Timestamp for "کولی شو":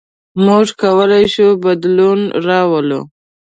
0.81-1.47